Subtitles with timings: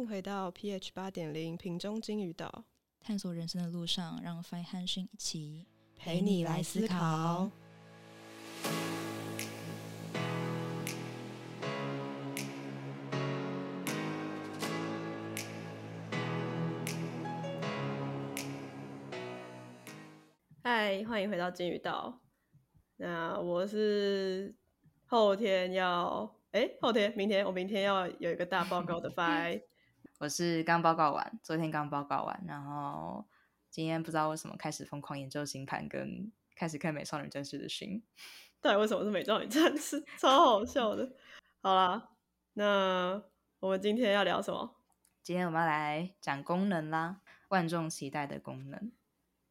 [0.00, 2.64] 迎回到 pH 八点零瓶中金鱼岛，
[3.00, 7.50] 探索人生的路上，让 Fine 和讯一起陪你来思考。
[20.62, 22.20] 嗨，欢迎回到金鱼岛。
[22.96, 24.54] 那我是
[25.04, 29.60] 后天要，哎，后天、明天，我明天要有一个大报告的 Fine。
[30.20, 33.24] 我是刚报告完，昨天刚报告完，然后
[33.70, 38.02] 今天不知道为什么开始疯狂研究星盘，跟开始看《美少女战士》的心。
[38.60, 39.98] 到底为什么是《美少女战士》？
[40.18, 41.10] 超好笑的。
[41.62, 42.10] 好啦，
[42.52, 43.22] 那
[43.60, 44.76] 我们今天要聊什么？
[45.22, 48.92] 今天我们要来讲功能啦，万众期待的功能。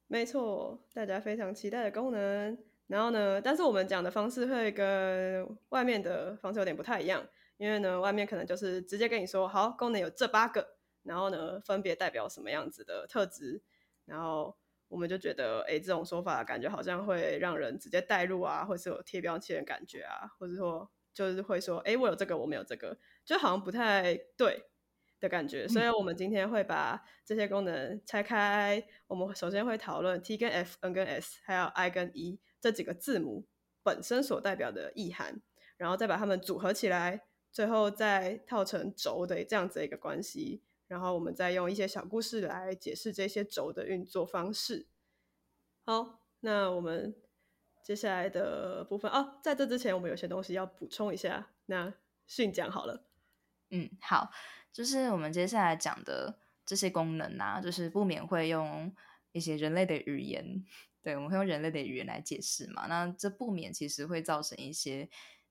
[0.06, 2.56] 没错，大家非常期待的功能。
[2.86, 7.24] 然后呢，但是我们讲的方式会跟外面的方式有点不太一样。
[7.60, 13.62] 因为呢，外面可能就是直接跟你说，好，功能有这八个，然后呢，分别代表什么样子的特质，
[14.06, 14.58] 然后
[14.88, 24.64] 我们就觉得，哎，这种说法感觉好像会让人直接带入啊，或是有贴标签的感觉啊，或者说就是会说，哎，我有这个，我没有这个，就好像不太对
[25.20, 25.68] 的感觉。
[25.68, 33.46] 所以我们今天会把这些功能拆开，我们首先会讨论 T 跟 F、N 跟 S，还有 I 跟 E 这几个字母
[33.84, 35.42] 本身所代表的意涵，
[35.76, 37.26] 然后再把它们组合起来。
[37.52, 44.88] 最后再套成轴的这样子一个关系，然后我们再用一些小故事来解释这些轴的运作方式。
[45.84, 47.16] 好，那我们
[47.84, 51.50] 接下来的部分哦，在这之前我们有些东西要补充一下。
[51.66, 51.94] 那
[52.28, 53.04] 训讲好了，
[53.72, 54.30] 嗯，好，
[54.72, 58.96] 就是我们接下来讲的这些功能啊，就是不免会用
[59.32, 60.64] 一些人类的语言，
[61.02, 62.86] 对，我们会用人类的语言来解释嘛。
[62.88, 65.10] 那这不免其实会造成一些。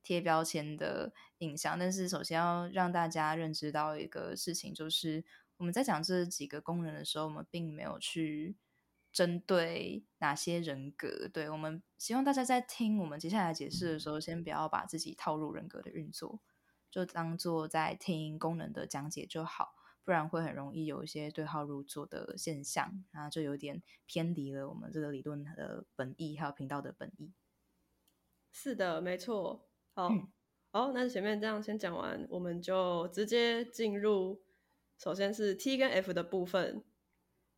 [0.09, 5.23] 贴标签的印象，但是首先要让大家认知到一个事情，就是
[5.59, 8.57] 我们在讲这几个功能的时候，我们并没有去
[9.13, 11.29] 针对哪些人格。
[11.29, 16.41] 对我们希望大家在听我们接下来解释的时候，先不要把自己套入人格的运作，
[16.91, 27.35] 就当做在听功能的讲解就好，不然会很容易有一些对号入座的现象，然后就有点偏离了我们这个理论的本意，还有频道的本意。
[28.51, 29.69] 是的，没错。
[29.99, 30.09] 好，
[30.71, 34.41] 好，那前面这样先讲完，我们就直接进入，
[34.97, 36.85] 首先是 T 跟 F 的部分。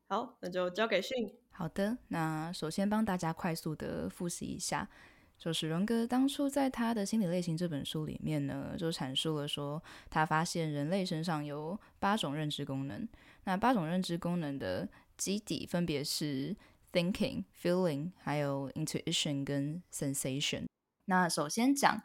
[0.08, 1.38] 好，那就交给训。
[1.50, 4.88] 好的，那首先帮大家快速的复习一下，
[5.36, 13.06] 就是荣格当初在他的心理类型这本书里面呢，就阐述了说，他发现人类身上有八种认知功能，
[13.44, 16.56] 那八种认知功能的基底分别是
[16.90, 20.64] thinking、feeling、还有 intuition 跟 sensation。
[21.10, 22.00] 那首先讲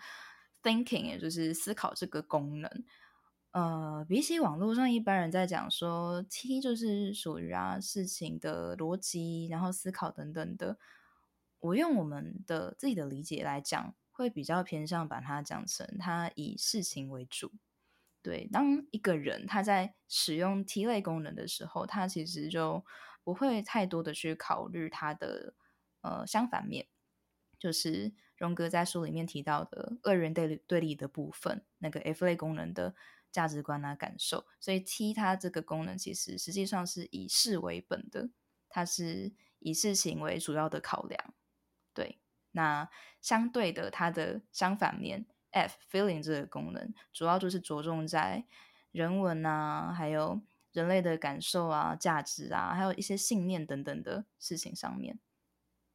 [0.63, 2.83] thinking，也就是思考这个功能。
[3.51, 10.79] 呃，比起网络上一般人在讲说 T 就是属于啊事情的逻辑，然后思考等等的，
[11.59, 17.51] 我用我们的自己的理解来讲，会比较偏向把它讲成它以事情为主。
[18.23, 22.83] 对，当一个人他在使用 T 类功能的时候，他其实就
[23.23, 25.53] 不会太多的去考虑他的
[26.01, 26.87] 呃相反面。
[27.57, 32.93] 就是荣格在书里面提到的二元对立对立的部分，那个 F 类功能的
[33.31, 38.29] 价值观啊感受，所以 T 它这个功能其实实际上是以事为本的，
[38.69, 41.33] 它是以事情为主要的考量。
[41.93, 42.19] 对，
[42.51, 42.89] 那
[43.21, 48.45] 相对的，它的相反面 F feeling 这个功能，主要就是着重在
[48.91, 50.41] 人文啊，还有
[50.73, 55.19] 人类的感受啊、价值啊，还有一些信念等等的事情上面。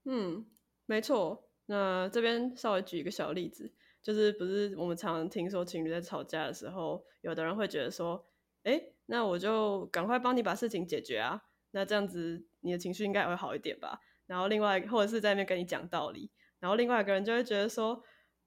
[0.05, 0.47] 嗯，
[0.87, 1.50] 没错。
[1.71, 3.73] 那这边稍微举一个小例子，
[4.03, 8.27] 就是不是我们常常听说情侣在吵架的时候，有的人会觉得说，
[8.65, 14.01] 哎，那我就赶快帮你把事情解决啊，那这样子你的情绪应该也会好一点吧。
[14.27, 18.03] 然后另外或者是在那边跟你讲道理，然后另外一个人就会觉得说，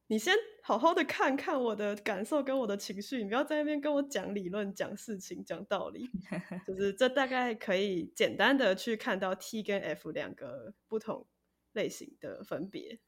[0.07, 6.09] 你先好好的看看我的感受跟我的情绪，你不要在那边跟我讲理论、讲事情、讲道理。
[6.67, 11.25] 就是这大概可以简单的去看到 T 跟 F 两个不同
[11.71, 12.99] 类型的分别。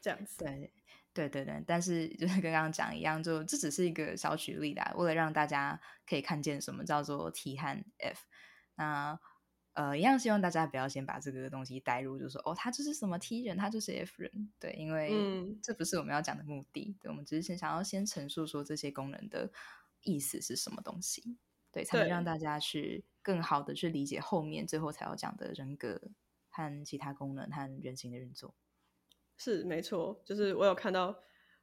[0.00, 0.72] 这样子，对，
[1.12, 8.20] 对对对，但是就是跟刚刚讲一样，就这只是一个小举例啦，为了让大家可以看见什么叫做 T 和 F。
[8.76, 9.20] 那
[9.74, 15.12] 呃，一样希望大家不要先把这个东西带入，就说哦，他就是什么 T 人，他就是 F 人，对，因为
[15.62, 16.96] 这不是我们要讲的目的。
[17.00, 19.50] 对，我们只是先想要先陈述说这些功能的
[20.02, 21.38] 意思是什么东西，
[21.70, 26.00] 对，才能让大家去更好的去理解后面最后才要讲的人格
[26.48, 28.54] 和其他功能和人性的运作。
[29.40, 31.10] 是没错，就是我有看到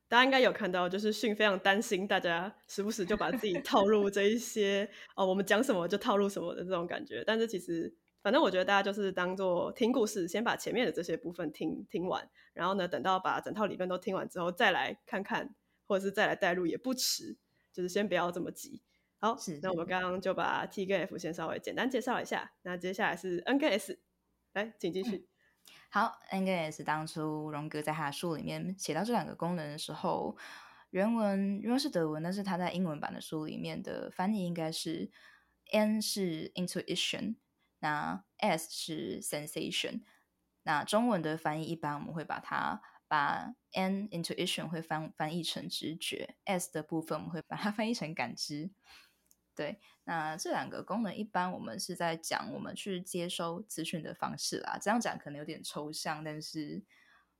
[0.07, 7.23] 大家应该有看到，就是迅非常担心大家时不时就把自己套入这一些哦，我们讲什么就套入什么的这种感觉。
[7.23, 7.93] 但是其实，
[8.23, 15.53] 反正我觉得大家就是当做听故事，先把前面的这些部分听听完，然后呢，等到把整套理论都听完之后，再来看看，
[15.85, 17.37] 或者是再来带入也不迟。
[17.73, 18.81] 就是先不要这么急。
[19.19, 22.53] 好，那我们刚刚就把 T 跟 F 先稍微简单介绍一下。
[22.63, 23.99] 那接下来是 N 跟 S，
[24.53, 25.27] 来，请继续。
[25.89, 30.37] 好，N 跟 S 当初荣格在他的书里面写到这两个功能的时候，
[30.89, 35.11] 原文原文是德文，但是他在英文版的书里面的翻译应该是
[35.71, 37.35] N 是 intuition，
[37.79, 40.03] 那 S 是 sensation。
[40.63, 48.71] 那中文的翻译一般我们会把它把 N intuition 会翻翻译成直觉，S 的部分我们会把它翻译成感知。
[49.57, 54.77] 对，那这两个功能一般我们是在讲我们去接收资讯的方式啦。
[54.79, 56.83] 这样讲可能有点抽象，但是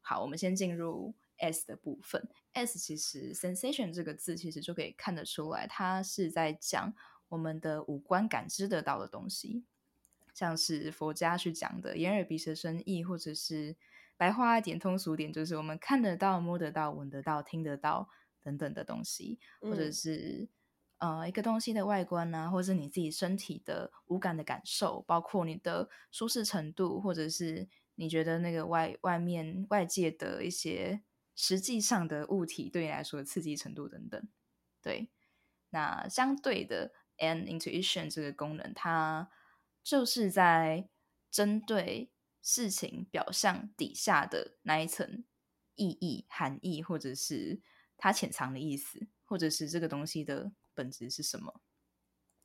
[0.02, 2.28] 好，我们先进入 S 的部分。
[2.54, 6.92] S 其实 sensation 这个字其实就可以看得出来，它是在讲
[7.30, 9.64] 我们的五官感知得到的东西，
[10.34, 13.76] 像是佛家去讲的眼耳鼻舌身意，或者是
[14.18, 18.10] 白话一点、通俗点，就是我们看得到、摸得到、闻得到、听得到
[18.42, 20.50] 等等的东西，或者是。
[21.00, 31.04] 呃，一个东西的外观呢，或者是你自己身体的五感的感受，包括你的舒适程度，或者是你觉得那个外外面外界的一些
[31.36, 34.28] 实际上的物体对你来说的刺激程度等等。
[34.82, 35.12] 对，
[35.70, 39.30] 那相对的，an intuition 这个功能，它
[39.84, 40.90] 就是在
[41.30, 42.12] 针对
[42.42, 45.24] 事情表象底下的那一层
[45.76, 47.62] 意义、含义，或者是
[47.98, 50.54] 它潜藏的意思，或者是这个东西的。
[50.78, 51.60] 本质是什么？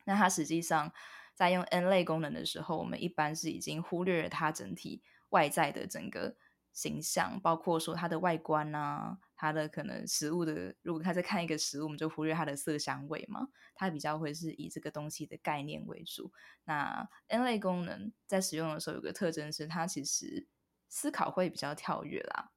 [0.06, 0.92] 那它实际上
[1.34, 6.36] 在用 N 类功能的时候，我们一般是已经忽略了它整体外在的整个
[6.72, 10.74] 形象，包括说它的外观啊，它的可能食物的。
[10.82, 13.48] 如果他在看一个食物，我们就忽略它的色香味嘛。
[13.74, 16.32] 它比较会是以这个东西的概念为主。
[16.64, 20.48] 那 N 类功能在使用的时候，有个特征是它其实
[20.88, 22.52] 思考会比较跳跃啦。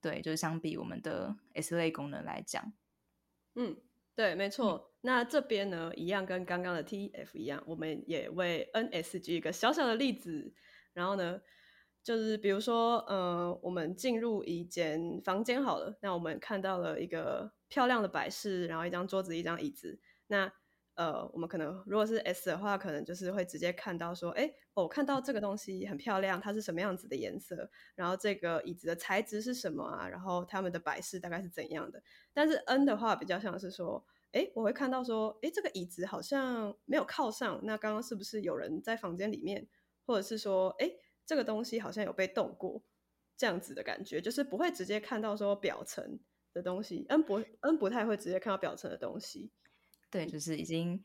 [0.00, 2.72] 对，就是相比我们的 S 类功能来讲，
[3.54, 3.76] 嗯。
[4.16, 4.92] 对，没错。
[5.00, 10.54] 那这边呢，一样跟刚刚的 T F 一样，我们也为 N S 举一个小小的例子。
[10.92, 11.40] 然后呢，
[12.02, 19.98] 就是比如说，呃，我们进入一间房间好了，那我们看到了一个漂亮的摆饰，然后一张桌子，一张椅子。
[20.28, 20.52] 那
[20.94, 24.48] 呃，我们可能如果是 S 的话，可能就是会直接看到说，哎，
[24.82, 27.70] 我看到这个东西很漂亮，它是什么样子的颜色？
[27.94, 30.08] 然后这个椅子的材质是什么啊？
[30.08, 32.02] 然后他们的摆饰大概是怎样的？
[32.32, 39.66] 但是 N 的话比较像是说，哎，我会看到说，哎，这个椅子好像没有靠上，那刚刚是不是有人在房间里面？
[40.06, 40.90] 或者是说，哎，
[41.24, 42.82] 这个东西好像有被动过，
[43.36, 46.18] 这样子的感觉，就是不会直接看到说表层
[46.52, 47.06] 的东西。
[47.08, 49.50] N 不 N 不太会直接看到表层的东西。
[50.10, 51.02] 对，就是已经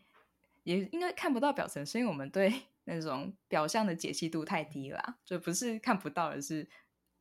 [0.64, 2.52] 也应该看不到表层，是因为我们对
[2.90, 6.68] 那种表象的解析度太低了，就不是看不到，而是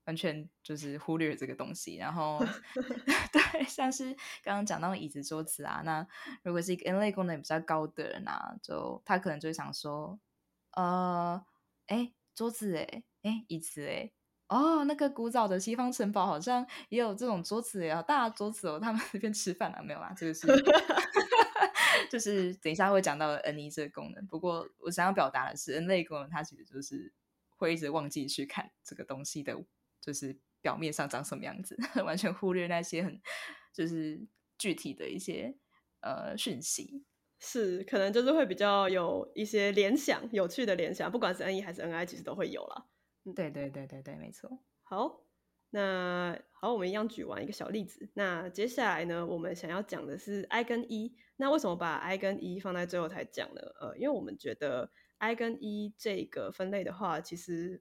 [0.07, 1.97] 完全就是忽略这个东西。
[1.97, 2.39] 然后，
[3.33, 6.07] 对，像是刚刚讲到椅子、桌子啊，那
[6.43, 10.19] 如果是一个 N 类功能比较高的人啊，就他可能就想说，
[10.73, 11.45] 呃，
[11.87, 14.11] 哎，桌子，哎，哎，椅子，哎，
[14.49, 20.15] 哦，那个古早的西方城堡好像也有这种桌子，呀，大桌子哦，他们那边吃饭了没有啊？
[20.17, 20.47] 这个是。
[22.11, 27.13] 就是等一下会讲到 N 一这个功能，不过我想要表达的是 N 类功能，它其实就是
[27.57, 29.57] 会一直忘记去看这个东西的，
[30.01, 33.21] 就是表面上长什么样子， 完全忽略那些很
[33.73, 34.21] 就是
[34.57, 35.57] 具体的一些
[36.01, 37.05] 呃讯息。
[37.41, 42.89] 是，可能就是会比较有一些联想，有趣的联想，不管是 N 一还是 N I，其实都会有了。
[43.37, 44.59] 对对对对对，没错。
[44.83, 45.28] 好。
[45.71, 48.09] 那好，我们一样举完一个小例子。
[48.15, 51.15] 那接下来呢，我们想要讲的是 I 跟 E。
[51.37, 53.61] 那为什么把 I 跟 E 放在最后才讲呢？
[53.81, 57.81] 呃，因为我们觉得 I 跟 E 这个分类的话，其实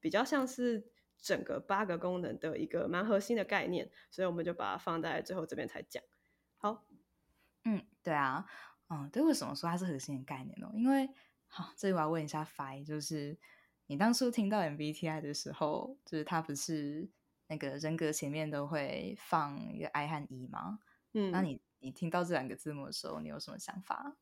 [0.00, 6.02] 比较像是整个八个功能的一个蛮核心的概念，所以我们就把它放在最后这边才讲。
[6.56, 6.84] 好，
[7.64, 8.46] 嗯，对啊，
[8.88, 10.68] 嗯，对，为什么说它是核心的概念呢？
[10.74, 11.08] 因为
[11.46, 13.38] 好，这里我要问一下 Fi，就是
[13.86, 17.08] 你当初听到 MBTI 的时候，就是它不是。
[17.48, 20.78] 那个人格前面都会放一个 I 和 E 吗？
[21.14, 24.16] 嗯，那你你听到这两个字母的时候，你有什么想法？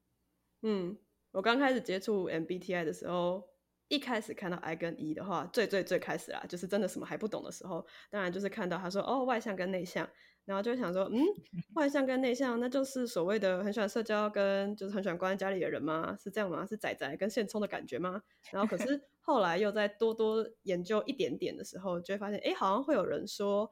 [0.62, 0.96] 嗯，
[1.32, 3.48] 我刚开始接触 MBTI 的时候，
[3.88, 10.08] 一开始看到 I 跟 E 的话，最最最开始啦，就是真的什么还不懂的时候，当然就是看到他说哦，外向跟内向，
[10.46, 11.20] 然后就想说，嗯，
[11.74, 16.16] 外向跟内向，那就是所谓的很喜欢社交跟就是很喜欢关在家里的人吗？
[16.18, 16.64] 是这样吗？
[16.64, 18.22] 是仔仔跟现充的感觉吗？
[18.50, 18.98] 然后可是。
[19.26, 23.68] 后来又在多多研究一点点的时候，就会发现，哎，好像会有人说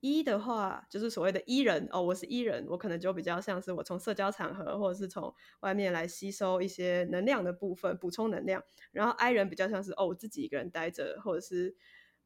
[0.00, 8.64] 一的话就是所谓的伊人哦，我是伊人，我可能就比较像是我从社交场合或者是从外面来吸收一些能量的部分，补充能量。
[8.90, 11.76] 然后 I 人比较像是哦，我自己一个人待着，或者是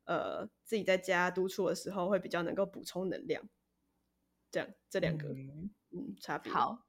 [0.04, 3.42] 呃自己在家独处的时候会比较能够补充能量。
[4.52, 5.30] 这样这两个
[5.90, 6.86] 嗯差别好，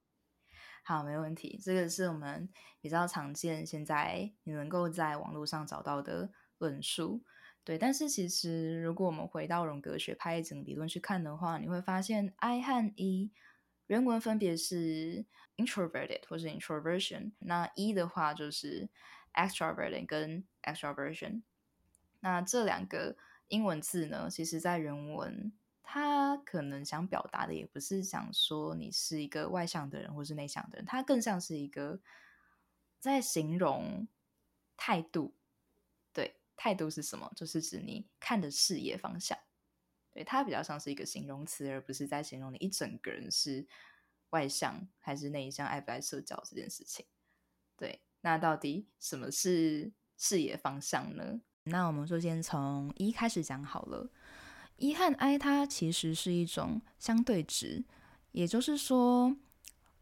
[0.83, 1.59] 好没问题。
[1.63, 2.47] 这个是我们
[2.81, 6.29] 比较常见，现在你能够在网络上找到的
[6.59, 7.23] 论述。
[7.63, 13.31] 对，但是其实如果我们回到荣格学派一整理论去看的话，你会发现 I 和 E
[13.87, 17.31] 原文分别是 introverted 或是 introversion。
[17.39, 18.89] 那 E 的话就是
[19.33, 21.43] extroverted 跟 extroversion。
[22.19, 23.15] 那这两个
[23.47, 25.53] 英文字呢，其实在原文
[25.83, 31.99] 他可能想表达的也不是想说你是一个外向的人或是内向的人，他更像是一个
[32.99, 34.07] 在形容
[34.75, 35.35] 态度。
[36.13, 37.31] 对态度是什么？
[37.35, 39.37] 就是指你看的视野方向，
[40.11, 43.67] 对它比较像是一个形容词，而不是在形容你一整个人是
[44.29, 47.05] 外向还是内向、爱不爱社交这件事情。
[47.75, 51.41] 对，那到底什么是视野方向呢？
[51.65, 54.09] 那我们就先从一开始讲好了。
[54.77, 57.83] 一和 I 它其实是一种相对值，
[58.31, 59.35] 也就是说，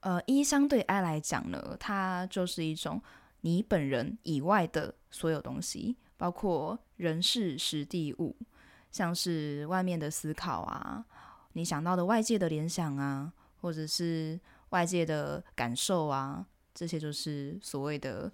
[0.02, 3.02] 呃，一相对 I 来讲呢，它就是一种
[3.42, 5.98] 你本人以外的所有东西。
[6.18, 8.36] 包括人事、实地物，
[8.92, 11.04] 像是外面的思考啊，
[11.54, 18.32] 你想到的外界的联想啊，或者是外界的感受啊，这些就是所谓的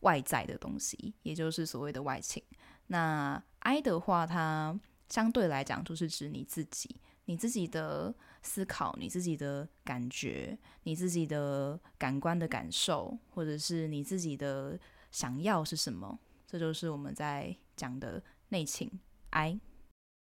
[0.00, 2.42] 外在的东西，也就是所谓的外情。
[2.88, 4.78] 那 I 的话，它
[5.10, 14.78] 相对来讲就是指你自己，你自己的思考，你自己的感觉，你自己的感官的感受，或者是你自己的
[15.10, 16.18] 想要是什么。
[16.46, 18.90] 这就是我们在讲的内情
[19.30, 19.60] ，I，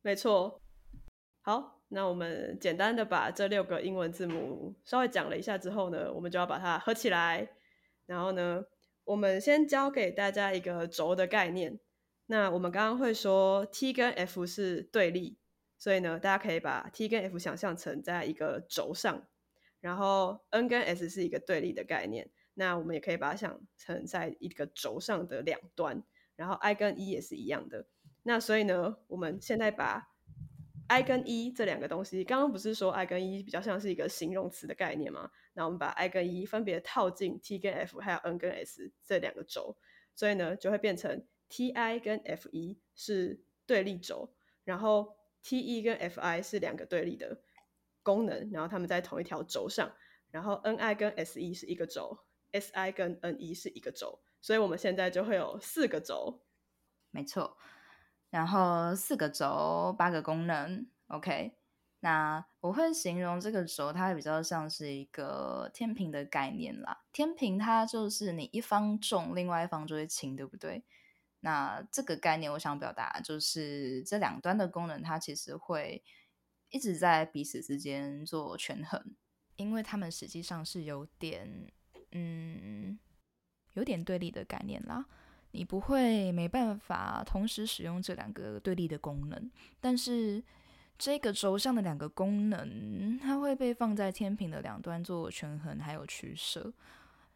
[0.01, 0.59] 没错。
[1.41, 7.49] 好，那我们简单的把这六个英文字母稍微讲了一下之后呢，我们就要把它合起来。
[8.05, 8.63] 然后呢，
[9.03, 11.79] 我们先教给大家一个轴的概念。
[12.31, 15.37] 那我们刚刚会说 T 跟 F 是对立，
[15.77, 19.27] 所以呢，大家可以把 T 跟 F 想象成在一个轴上，
[19.81, 22.31] 然后 N 跟 S 是一个对立的概念。
[22.53, 26.01] 那我们也可以把它想成在一个轴上的两端。
[26.37, 27.85] 然后 I 跟 E 也是一样的，
[28.23, 30.07] 那所以呢，我们现在把
[30.87, 35.29] I 跟 E 这两个东西，刚刚不是说 I 跟 E 比较像是一个形容词的概念吗？
[35.51, 39.75] 那我们把 I 跟 E 分别套进 T 跟 F 还有 N 跟 S 这两个轴，
[40.15, 47.41] 所以呢，就会变成 T I 跟 F E 是对立轴，然后 T E 跟 F I 是两个对立的
[48.01, 49.91] 功能，然后它们在同一条轴上，
[50.31, 52.17] 然后 N I 跟 S E 是一个轴
[52.53, 54.21] ，S I 跟 N E 是一个轴。
[54.39, 56.41] 所以我们现在就会有四个轴，
[57.11, 57.57] 没错。
[58.29, 60.87] 然后四个轴，八个功能。
[61.07, 61.57] OK，
[61.99, 67.03] 那我会形容这个轴，它比较像是一个天平的概念啦。
[67.11, 70.83] 天平它就是你一方重，另外一方就会轻，对不对？
[71.41, 76.03] 那这个概念，我想表达就是这两端的功能，它其实会
[76.69, 79.13] 一直在彼此之间做权衡，
[79.57, 81.71] 因为它们实际上是有点，
[82.11, 82.97] 嗯。
[83.75, 85.05] 有点对立的概念啦，
[85.51, 90.43] 你不会没办法同时使用这两个对立的功能，但是
[90.97, 96.73] 这个轴上的两个功能，它会被放在天平的两端做权衡还有取舍。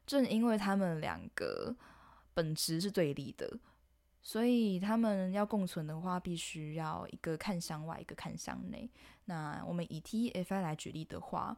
[0.05, 1.73] 正因为它们两个
[2.33, 3.57] 本质是对立的，
[4.25, 8.89] 所以他们要共存的话，必须要一个看向外，一个看向内。
[9.25, 11.55] 那我们以 T F I 来举例的话。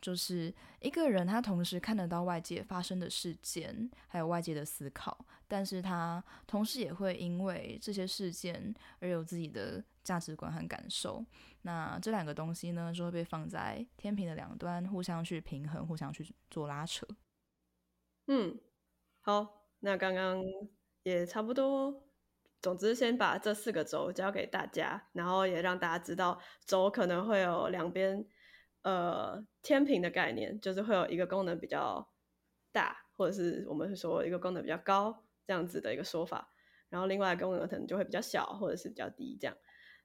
[0.00, 11.24] 就是一个人，他同时看得到外界发生的事件，还有外界的思考，但是他同时也会因为这些事件而有自己的价值观和感受。
[11.62, 17.04] 那这两个东西呢，就会被放在天平的两端，互相去平衡，互相去做拉扯。
[18.28, 18.56] 嗯，
[19.22, 20.40] 好，那刚刚
[21.02, 22.07] 也差不多。
[22.60, 28.26] 总之，先把这四个轴交给大家，然后也让大家知道轴可能会有两边。
[28.82, 32.08] 呃，天平的概念就是会有一个功能比较
[32.72, 36.54] 大，或者是我们说一个功能比较高这样子的一个说法，
[36.88, 39.54] 然后另外功能可能就会比较小，或者是比较低这样。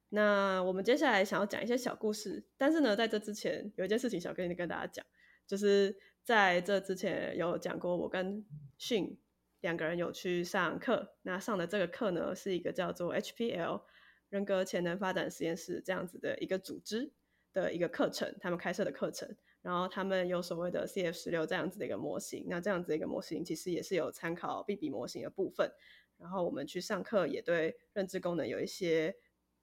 [0.10, 5.06] 那我们接下来想要讲一些小故事，但是呢，在这之前有一件事情想跟你跟大家讲，
[5.48, 8.44] 就是在这之前有讲过，我跟
[8.78, 9.18] 训
[9.64, 13.82] 两个人有去上课，那上的这个课呢是一个叫做 HPL
[14.30, 17.12] 人格潜能发展实验室这样子的一个组织。
[17.54, 19.30] 的一个课程，他们开设的课程，
[19.62, 25.72] 然后他们有所谓的 CF 十六这样子的一个模型，那这样子的一个模型其实也是有参考 BB 模型的部分，
[26.18, 29.16] 然后我们去上课也对认知功能有一些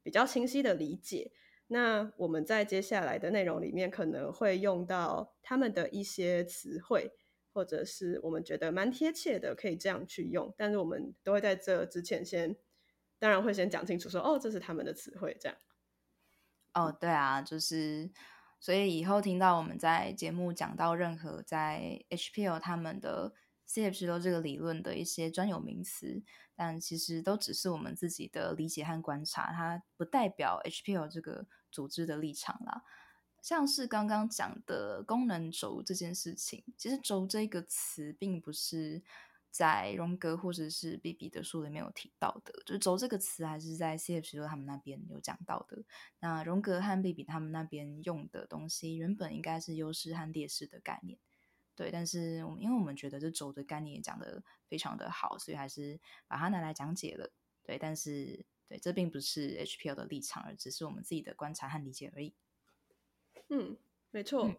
[0.04, 1.32] 比较清晰的理解。
[1.66, 7.10] 那我们在接下来的内容里面可能会用到他们的一些词汇，
[7.52, 10.54] 或者是我们觉得蛮贴切的，可以这样去用。
[10.56, 12.56] 但是我们都会在这之前先，
[13.18, 15.58] 当然会先讲清楚说，哦，这是他们的词汇，这样。
[16.74, 18.10] 哦，对啊，就是
[18.60, 23.34] 所以以后听到我们在节目讲到任何在 HPL 他们的
[23.68, 26.22] CF 十六这个理论的一些专有名词。
[26.54, 32.82] 但其实都只是我们自己的理解和观察，它不代表 HPL 这个组织的立场啦。
[33.42, 39.02] 像是刚刚讲的功能轴这件事情，其实“轴”这个词并不是
[39.50, 45.82] 在荣格或者是 B B 的书里面有提到的，就“轴”这个词还是在 C F 十六他们那边有讲到的。
[46.20, 51.18] 那荣格和 B B 他们那边用的东西，原本应该是优势和劣势的概念。
[51.74, 57.32] 对，但是我们因为我们觉得这轴的概念也讲的非常的好，所以还是把它拿来讲解了。
[57.62, 62.34] 对，但是对，这并不是 HPL 的立场，而只是我们自己的观察和理解而已。
[63.50, 63.76] 嗯，
[64.10, 64.54] 没错。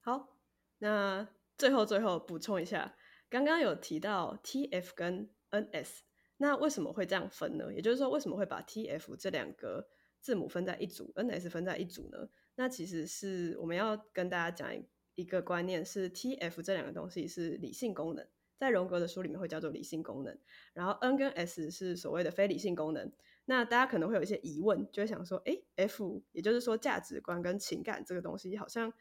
[0.00, 0.36] 好，
[0.78, 2.96] 那最后最后补充一下，
[3.30, 6.00] 刚刚有提到 TF 跟 NS，
[6.38, 7.72] 那为什么会这样分呢？
[7.72, 9.86] 也就是说，为什么会把 TF 这两个
[10.20, 12.28] 字母分在一组，NS 分在一组呢？
[12.56, 14.84] 那其实是我们要跟大家讲一。
[15.16, 18.26] 一个观念是 T F 这两个东西是理性功能，
[18.56, 20.36] 在荣格的书里面会叫做理性功能，
[20.72, 23.12] 然后 N 跟 S 是所谓的非理性功能。
[23.46, 28.92] 那大家可能会有一些疑问，就会想说，哎，F 也就是说价值观跟情感这个东西好像，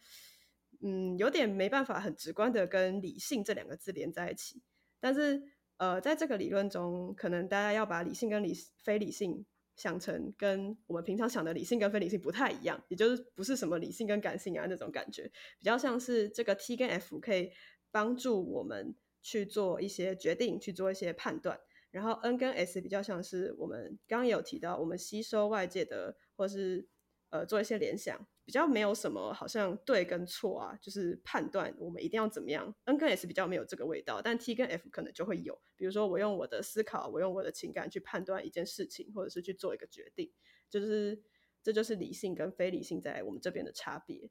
[0.82, 4.62] 嗯，有点没办法很直观的跟理性这两个字连在一起。
[5.00, 5.44] 但是，
[5.78, 9.46] 呃，在这个理论中，可能大家要把理性跟理非理性。
[9.76, 15.24] 想成跟我们平常想的理性跟非理性不太一样，也就是不是什么理性跟感性啊那种感觉，
[15.58, 17.52] 比较像是这个 T 跟 F 可以
[17.90, 21.60] 帮助我们去做一些决定，去做一些判断，
[21.94, 26.90] 然后 N 跟 S 比较像是我们刚刚有提到，我们吸收外界的或是
[27.30, 28.28] 呃做一些联想。
[28.46, 32.76] 比较没有什么好像对跟错啊，就是判断我们一定要怎么样。
[32.84, 35.62] N 跟 S 比较没有这个味道，但 T 跟 F 可能就会有。
[35.78, 40.34] 比如说，我用我的思考，我用我的情感去判断一件事情，或者是去做一个决定，
[40.70, 41.24] 就是
[41.63, 44.30] 这就是理性跟非理性在我们这边的差别。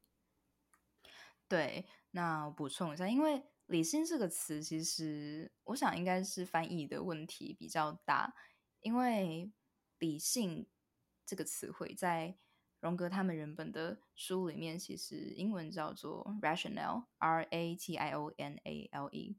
[1.48, 8.34] 对，那我补充一下，因为理性这个词，其实我想应该是翻译的问题比较大，
[8.80, 9.52] 因为
[9.98, 10.66] 理性
[11.24, 12.38] 这个词汇在。
[12.80, 19.38] 荣格他们原本的书里面，其实英文叫做 rational，r a t i o n a l e。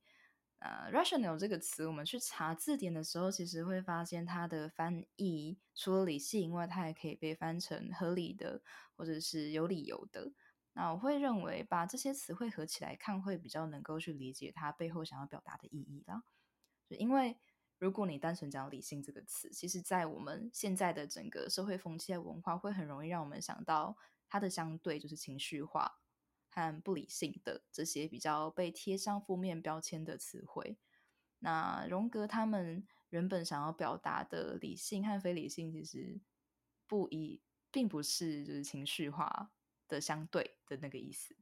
[0.60, 8.62] 呃，rational 这个词，我们去查字典的时候，其实会发现它的翻译除了理性以外，它还可以被翻成合理的，
[8.96, 10.32] 或者是有理由的。
[10.74, 16.24] 那我会认为，把这些词汇合起来看，会比较能够去理解它背后想要表达的意义啦。
[16.90, 17.38] 因为。
[17.80, 23.98] 如果你单纯讲理性这个词，其实，在我们现在的整个社会风气文化，会很容易让我们想到
[24.30, 26.00] 它的相对就是情绪化
[26.50, 30.78] 和不理性的这些比较被贴上负面标签的词汇。
[31.40, 36.22] 那荣格他们原本想要表达的理性和非理性，其实
[36.88, 39.52] 不一，并不是就是情绪化
[39.94, 41.36] 的相对的那个意思。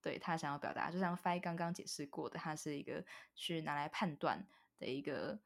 [0.00, 4.46] 对他想要表达，就像 Fi 刚刚解释过的，它是一个去拿来判断
[4.78, 5.38] 的一个。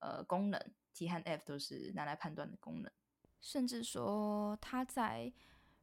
[0.00, 0.56] 呃，功能
[0.94, 2.92] T 和 F 都是拿来判断的功能，
[3.40, 5.32] 甚至说他在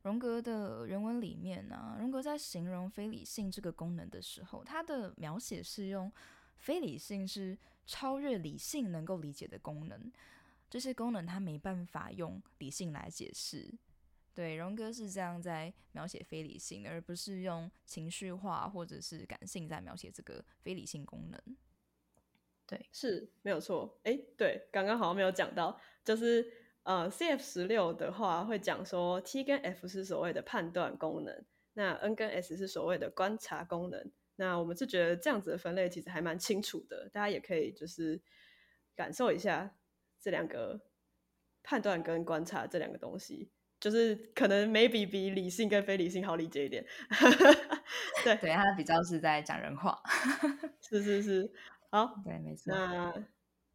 [0.04, 6.10] 荣格的人文里面呢，荣格在形容非理性这个功能的时候，他的描写是用
[6.56, 10.10] 非理性是超越理性能够理解的功能，
[10.70, 13.70] 这些功能他没办法用理性来解释。
[14.36, 21.58] 对，荣格是这样在描写非理性的，而不是用情绪化或者是感性在描写这个非理性功能。
[22.68, 23.98] 对，是没有错。
[24.04, 26.46] 哎，对，刚刚好像没有讲到，就是
[26.84, 34.12] 呃，C F 十六的话会讲说，T 跟 F 是所谓的判断功能，那 N 跟 S 是所谓的观察功能。
[34.36, 38.22] 那我们是觉得这样子的分类其实还蛮清楚的，大家也可以就是
[38.94, 39.78] 感受一下
[40.20, 40.82] 这两个
[41.64, 46.86] 判断跟观察这两个东西，就是可能 maybe 比理性跟非理性好理解一点。
[48.24, 50.02] 对，对，他比较是在讲人话。
[50.82, 51.52] 是是是。
[51.92, 52.74] 好，对，没错。
[52.74, 53.14] 那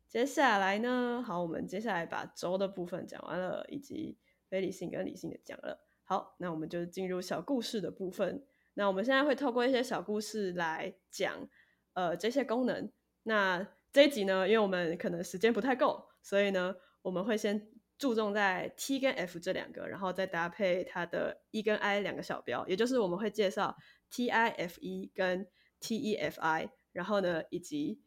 [0.09, 1.23] 接下来呢？
[1.25, 5.87] 好，我们接下来把轴的部分讲完了，以及非理性跟理性的讲了。
[6.05, 8.45] 好，那我们就进入小故事的部分。
[8.75, 11.49] 那我们现在会透过一些小故事来讲，
[11.93, 12.91] 呃，这些功能。
[13.23, 17.69] 那这一集呢，因为我们可能时间不太够，所以呢，我们会先
[18.01, 23.77] 注重在 T 跟 F 这两个，然后再搭配它的 E 跟 I 两个小标，也就是我们会介绍
[24.11, 25.47] T I F E 跟
[25.79, 26.71] T E F I。
[26.93, 28.03] 然后呢，以及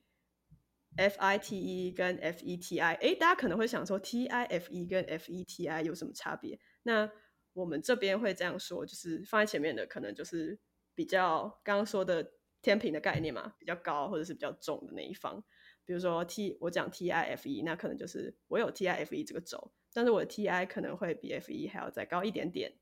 [0.97, 5.31] F I T E 跟 F E T I，哎，大家可能会想说 T I F E 跟 F
[5.31, 6.59] E T I 有什么差别？
[6.81, 7.09] 那
[7.53, 10.59] 我们这边会这样说，就是放在前面的可能就是
[10.93, 15.41] 比较刚刚说的天平的概念嘛，比较高或者是比较重的那一方。
[15.85, 21.67] 比如说 T，我讲 T I F E，那可能就是我有 T I F E 这个轴，但是我的 T I 可能会比 F E
[21.67, 22.73] 还要再高一点点。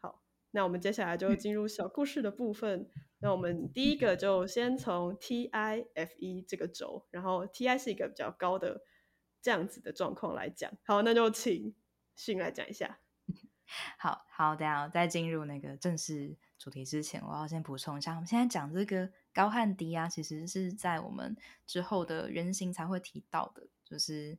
[0.00, 2.90] 好，那我们接下来就进入小故事的部分。
[3.20, 8.82] 那我们第一个就先从 T I F E 这个轴，然后 T I 是一个比较高的
[9.40, 10.70] 这样子的状况来讲。
[10.84, 11.74] 好，那就请
[12.16, 12.98] 迅来讲一下。
[13.98, 19.10] 好好，等下在进入那个正式主题之前，我要先补充一下，我们现在讲这个。
[19.34, 24.36] 高和低啊，其实是在我们之后的原型才会提到的，就是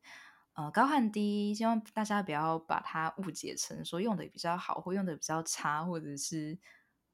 [0.60, 6.60] 呃高和低，希望大家不要把它误解成说用的比较好或用的比较差，或者是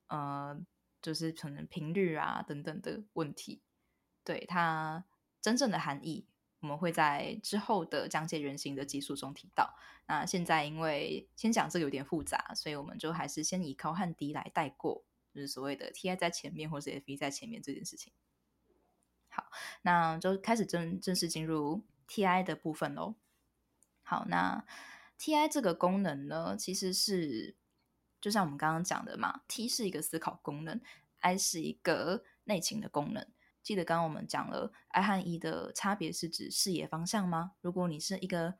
[0.08, 0.60] 呃
[1.00, 3.62] 就是可能频率啊等等的问题。
[4.24, 5.06] 对它
[5.42, 6.26] 真正的含义，
[6.62, 9.76] 我们会在之后的讲解原型的技术中提到。
[10.08, 15.06] 那现在因为先讲这个有点复杂，所以我们就还是先以高和低来带过。
[15.32, 18.12] 就是所谓的 T I 在前面，或是 F E 在前面这件事情。
[19.30, 19.46] 好，
[19.84, 23.14] 那就开始正正式进入 T I 的部分喽。
[24.08, 24.63] 好，那
[25.18, 27.56] T I 这个功能呢，其实是
[28.22, 30.80] 就像我们刚刚讲的嘛，T 是一个思考功能
[31.22, 33.26] ，I 是一个内情的功能。
[33.63, 37.54] 记得刚刚我们讲了 I 和 E 的差别是指视野方向吗？
[37.62, 38.54] 如果你是一个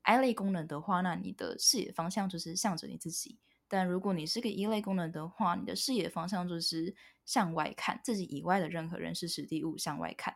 [0.00, 3.38] I 类功能的话，那你的视野方向就是向着你自己。
[3.68, 6.96] 但如果你是个一类功能的话，你的视野方向就是
[7.26, 10.34] 向外看，自己以外的任何人事、实地物向外看。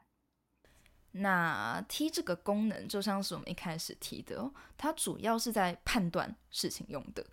[1.12, 7.24] 那 T 这个功能就像是我们一开始提的，它主要是在判断事情用的。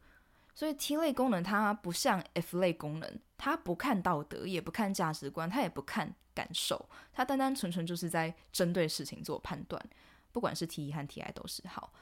[0.53, 9.83] 所以 T 类功能它不像 F 类功能，它不看道德，也不看价值观，它也不看感受，它单单纯纯就是在针对事情做判断。
[10.31, 11.93] 不管是 T 一和 Ti 都是好。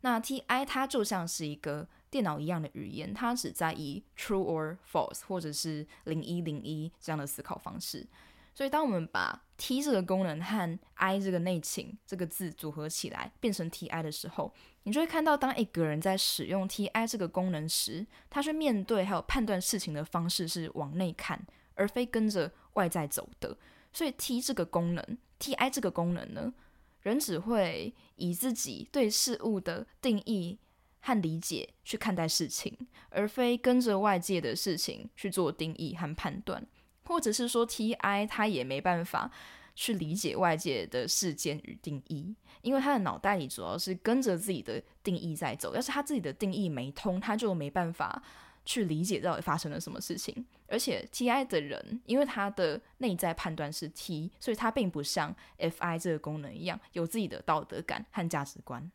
[0.00, 1.88] 那 Ti 它就像是一个。
[2.14, 8.06] 电脑一样的语言，它只在意 true or false，或者是零一零一这样的思考方式。
[8.54, 23.56] 所以，当我们把 T 这个功能和 I 这个内情这个字组合起来，变成 Ti 的时候，你就会看到，当一个人在使用 Ti 这个功能时，他去面对还有判断事情的方式是往内看，而非跟着外在走的。
[23.92, 26.54] 所以，T 这个功能，Ti 这个功能呢，
[27.02, 30.58] 人只会以自己对事物的定义。
[31.06, 32.74] 和理解去看待事情，
[33.10, 36.66] 而非跟着外界的事情去做定义和判断，
[37.04, 39.30] 或者是说 T I 他也没办法
[39.74, 45.74] 去理解外界的事件与定义，因为他的脑袋里主要是跟着自己的定义在走。
[45.74, 48.22] 要是他自己的定义没通，他就没办法
[48.64, 50.46] 去理解到底发生了什么事情。
[50.66, 58.90] 而且 T I 的人，因为他的内在判断是 T，所以他并不像 F I 这个功能一样有自己的道德感和价值观。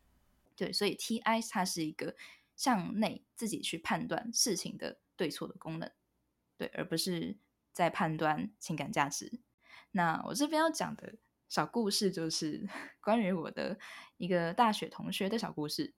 [0.55, 2.13] 对，所以 T I 它是一个
[2.55, 5.89] 向内自己去判断事情的对错的功能，
[6.57, 7.37] 对，而不是
[7.73, 9.41] 在判断情感价值。
[9.91, 11.15] 那我这边要讲的
[11.47, 12.67] 小故事就是
[13.01, 13.77] 关于我的
[14.17, 15.93] 一个大学同学的小故事。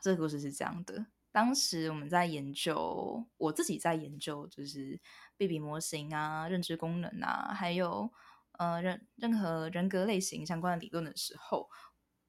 [0.00, 5.00] 这个故事是这样的：当时我们在研究，我自己在研究，就是
[5.36, 8.12] 比比模型啊、认知功能啊，还有
[8.52, 11.68] 呃任任何人格类型相关的理论的时候，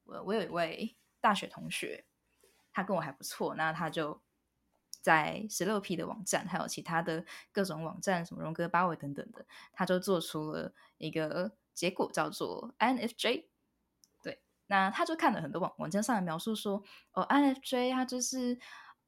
[0.04, 0.96] 我我有一位。
[1.22, 2.04] 大学同学，
[2.72, 4.20] 他跟我还不错，那他就
[5.02, 13.46] 在十六 P 的网站，还有其他的各种网站，什么荣格、八维等等的，他就做出了一个结果，叫做 INFJ。
[14.22, 18.58] 对，那他就看了很多网网站上的描述，说哦，INFJ 他就是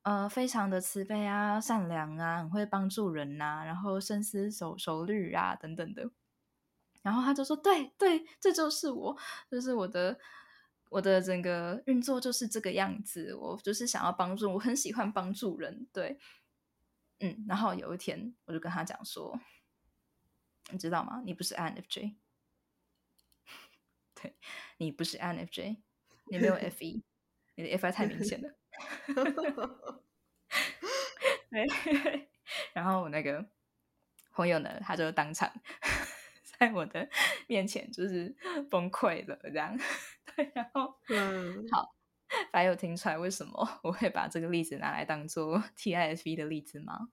[0.03, 6.11] 呃非常的慈悲啊、善良啊，很会帮助人呐，然后深思熟熟虑啊等等的。
[7.03, 9.17] 然后他就说，对对，这就是我，
[9.49, 10.19] 就是我的。
[10.95, 16.17] 我的整个运作就是这个样子，我就是想要帮助，我很喜欢帮助人，对，
[17.19, 19.37] 嗯，然后有一天我就跟他讲说，
[20.71, 21.21] 你知道吗？
[21.27, 22.15] 你不是 INFJ，
[24.15, 24.37] 对
[24.77, 25.79] 你不是 INFJ，
[26.31, 27.03] 你没有 FE，
[27.57, 28.55] 你的 FI 太明显了，
[31.51, 32.29] 对，
[32.73, 33.45] 然后我那个
[34.31, 35.53] 朋友呢，他就当场。
[36.59, 37.09] 在我的
[37.49, 38.35] 面前就是
[38.71, 39.77] 崩溃了，这样
[40.37, 41.95] 对，然后嗯，好，
[42.53, 47.09] 还有听出来为什么我会把这个例子拿来当做 T I S V 的例子吗？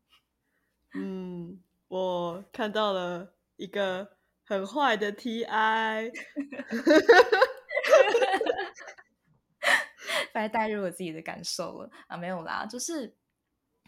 [0.94, 6.12] 嗯，我看到了一个很坏的 T I，
[10.34, 13.16] 来带入我自己的感受了啊，没有啦，就是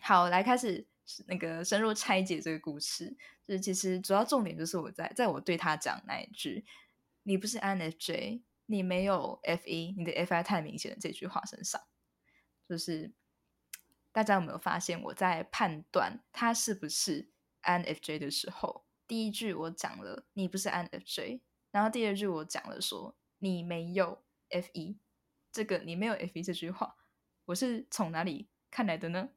[0.01, 0.87] 好来开始。
[1.27, 3.15] 那个深入拆解这个故事，
[3.47, 6.65] 就是其实主要重点就是我在在我对他讲那一句
[7.23, 11.81] “你不是 INFJ，你没有 FE，你的 FI 太明显了”这句话身上，
[12.67, 13.11] 就是
[14.11, 17.29] 大家有没有发现，我在判断他是不是
[17.63, 24.95] INFJ 的时候，第一句我讲了你不是 INFJ，然后第二句我讲了说你没有 F1，
[25.51, 26.95] 这个你没有 F1 这句话，
[27.45, 29.29] 我是从哪里看来的呢？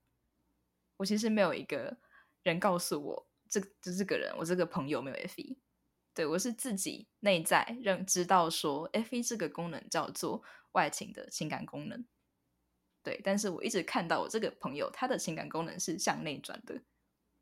[0.97, 1.97] 我其实没有一个
[2.43, 5.59] 人告诉我，这这这个人，我这个朋友没有 F E，
[6.15, 12.07] 对我是自己内在认知道说 F E 这个功能叫做外倾的情感功能。
[13.03, 16.83] 对，但是我一直看到我这个朋友，他的情感功能是向内转的，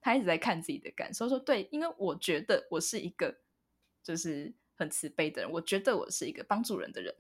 [0.01, 3.41] 他一直在看自己的感受，说对，因为我觉得我是一个
[4.03, 7.15] 就是很慈悲的人，我觉得我是一个帮助人的人，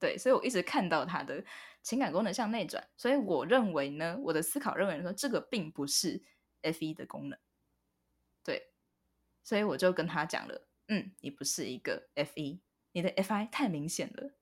[0.00, 1.44] 对，所以我一直看到他的
[1.82, 6.22] 情感功能向内转，所以我认为呢，我的思考认为说这个并不是
[6.62, 7.38] F 一的功能，
[8.42, 8.72] 对，
[9.44, 12.60] 所以我就跟他讲了，嗯，你不是一个 F 一，
[12.92, 14.32] 你的 F I 太明显了。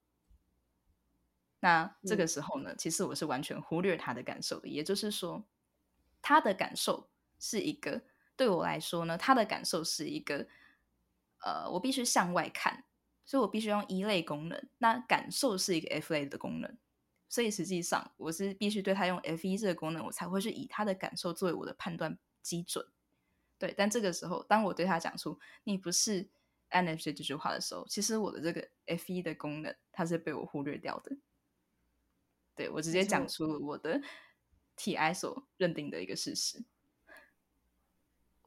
[1.60, 4.68] 那这个时候呢，其实我是完全忽略他的感受的。
[4.68, 5.44] 也就是说，
[6.22, 8.00] 他的感受是一个
[8.36, 10.46] 对我来说呢，他的感受是一个
[11.44, 12.84] 呃，我必须向外看，
[13.28, 14.68] 所以我必须用一类功能。
[14.78, 16.78] 那感受是一个 F 类的功能，
[17.28, 22.86] 所以实际上我是必须对他用 F 一这个功能，我才会去以他的感受作为我的判断基准。
[23.58, 26.30] 对，但这个时候，当我对他讲出“你不是
[26.70, 31.18] NFJ” 这句话的时候，其实我的这个 F 一的功能，它是被我忽略掉的。
[32.54, 34.00] 对我直接讲出了我的
[34.74, 36.64] T I 所认定的一个事实。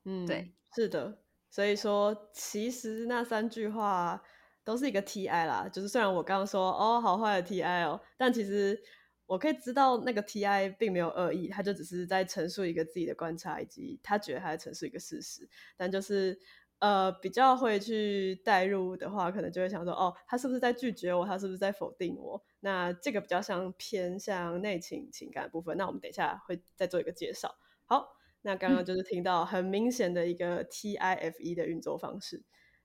[0.06, 1.22] 嗯，对，是的。
[1.52, 4.24] 所以说，其实那三句话
[4.64, 5.70] 都是一个 T I 啦。
[5.72, 8.82] 就是虽然我刚刚说哦，好坏的 T I 哦，但其实
[9.26, 15.50] 我可以知道那个 T I 并没有恶意，他就只是在陈述一个自己的观察，以及他觉得他在陈述一个事实。
[15.78, 16.40] 但就是。
[16.82, 21.24] 呃，比较会去代入的话，可能就会想说，哦，他是不是在拒绝我？
[21.24, 22.44] 他是不是在否定我？
[22.62, 25.78] 那这个比较像偏向内情情感部分。
[25.78, 27.54] 那我们等一下会再做一个介绍。
[27.86, 32.42] 好，那刚刚就是听到很明显的一个 T I F E 的运作方式。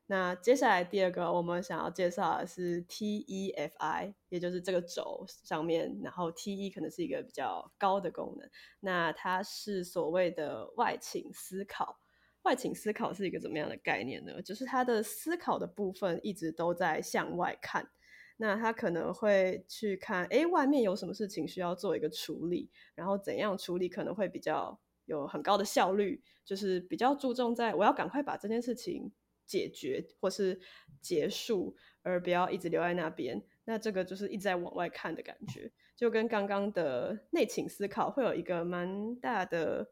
[0.06, 8.48] 那接下来第二个我们想要介绍的是 T E F I，也就是这个轴上面，然后 T E 可能是一个比较高的功能。
[8.80, 11.98] 那它是所谓的外倾思考。
[12.42, 14.40] 外倾思考是一个怎么样的概念呢？
[14.40, 17.90] 就是他的思考的部分一直都在向外看，
[18.36, 29.10] 那他可能会去看，哎，外面有什么事情需要做一个处理，然后怎样处理可能会比较有很高的效率，就是比较注重在我要赶快把这件事情
[29.46, 30.60] 解决或是
[31.00, 33.42] 结束，而不要一直留在那边。
[33.64, 39.90] 那这个就是一直在往外看的感觉，就跟刚刚的内倾思考会有一个蛮大的。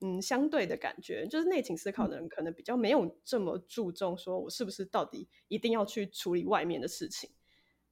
[0.00, 7.30] 嗯，相对的感觉就是内倾思考的人可能比较没有这么注重，说我是不是到底一定要去处理外面的事情。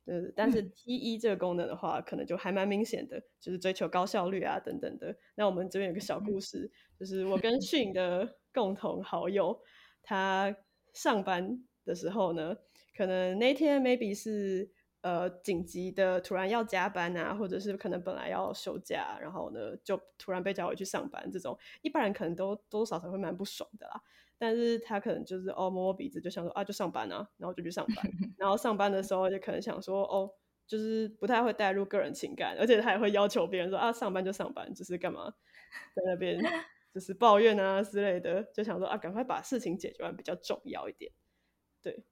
[0.04, 5.16] 呃，但是 T 一这个功能的话，可能就还蛮明显的，就是追求高效率啊等等的。
[5.34, 9.58] 那我们这边有个小故事，就是我跟迅的共同好友，
[10.02, 10.54] 他
[10.94, 12.56] 上班的时候呢，
[12.96, 14.70] 可能那天 maybe 是。
[15.04, 24.00] 呃，紧急的突然要加班啊，或者是可能本来要休假，然后呢就突然被叫回去上班，这种一般人可能都多多少少会蛮不爽的啦。
[24.38, 27.96] 但是他可能就是哦摸摸鼻子，就想说啊就上班啊，然后就去上班。
[28.38, 30.30] 然后上班的时候就可能想说哦，
[30.66, 35.30] 就是不太会带入个人情感，而且他也会要求别人说啊上班就上班，就是干嘛
[35.94, 36.42] 在那边
[36.94, 41.10] 就是抱怨啊之类的，就想说啊赶快把事情解决完比较重要一点，
[41.82, 42.04] 对。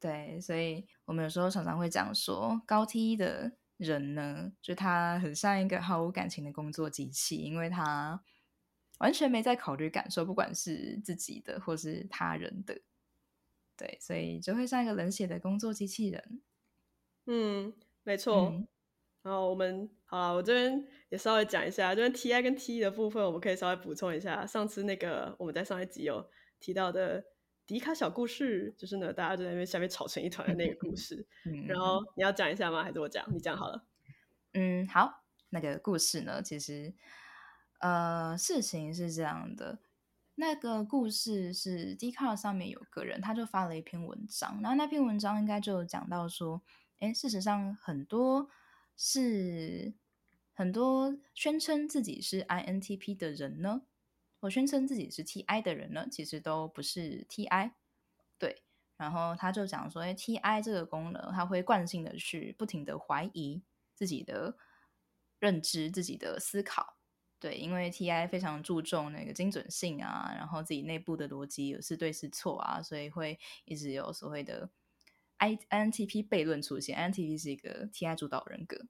[0.00, 8.22] 对，所以我们有时候常常会讲说，高 T 的人呢，就他很像一个毫无感情的工作机器，因为他
[8.98, 12.80] 完全没在考虑感受，不管是自己的或是他人的。
[13.76, 16.42] 对，所以就会像一个冷血的工作机器人。
[17.26, 18.52] 嗯，没错。
[19.22, 24.44] 然后我们好了，我这边也稍微讲一下，这边 T I 跟 T 的部分，我们可以稍微补充一下。
[24.44, 27.24] 上次那个我们在上一集有提到的。
[27.66, 31.26] 迪卡小故事就是呢，大家就在那边下面吵成一团的那个故事。
[31.68, 32.82] 然后你要讲一下吗？
[32.82, 33.22] 还是我讲？
[33.30, 33.84] 你讲好了。
[34.54, 35.22] 嗯，好。
[35.50, 36.94] 那个故事呢，其实
[37.80, 39.80] 呃，事情是这样的。
[40.36, 44.58] 那个故事是迪卡上面有个人，他就发了一篇文章。
[44.62, 46.62] 然后那篇文章应该就讲到说，
[47.00, 48.48] 哎，事实上很多
[48.98, 49.94] 是
[50.52, 53.82] 很多宣称自己是 INTP 的人呢。
[54.40, 57.74] 我宣称自己是 T I 的人呢，其实都不是 T I。
[58.38, 58.62] 对，
[58.96, 63.62] 然后他就讲说，哎，T I 这个功能，他会惯性的去不停的怀疑
[63.94, 64.56] 自己的
[65.38, 66.98] 认知、自己的思考。
[67.40, 74.68] 对，因为 T I 非常注重那个精准性啊，然后自己内部的逻辑有是对是错啊，所以会一直有所谓的
[75.38, 76.96] I N T P 悖论出现。
[76.96, 78.86] I N T P 是一个 T I 主导人格。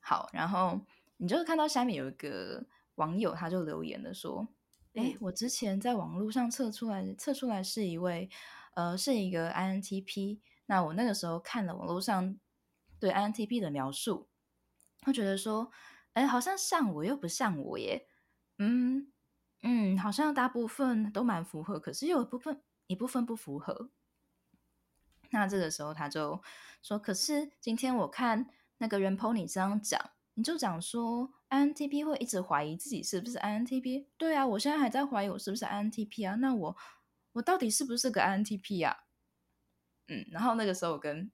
[0.00, 0.86] 好，然后。
[1.22, 4.48] 你就看到下面有一个网友，他就留言的说
[4.96, 8.30] ：“哎，我之前在网络上测出来，测出来是一位，
[8.72, 10.40] 呃，是一个 INTP。
[10.64, 12.38] 那我那个时候看了网络上
[12.98, 14.30] 对 INTP 的描述，
[15.02, 15.70] 会觉得说，
[16.14, 18.06] 哎，好像像我又不像我耶，
[18.56, 19.12] 嗯
[19.62, 23.90] 嗯，好像大部分都蛮符合，可是有一部分一部分不符合。
[25.30, 26.42] 那这个时候他就
[26.82, 28.46] 说，可是今天我看
[28.78, 30.00] 那个人 pony 这样讲。”
[30.34, 34.06] 你就讲说，INTP 会一直怀疑自己是不是 INTP？
[34.16, 36.36] 对啊，我现在还在怀疑我是不是 INTP 啊？
[36.36, 36.74] 那我
[37.32, 39.04] 我到底是不是个 INTP 啊？
[40.06, 41.30] 嗯，然后那个时候我跟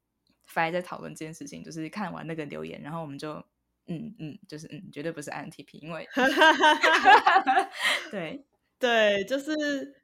[0.49, 3.35] Fi 在讨论这件事情，就是看完那个留言，然后我们就
[3.87, 6.09] 嗯嗯，就是嗯，绝对不是 INTP，因为
[8.11, 8.45] 对
[8.81, 10.03] 对，就是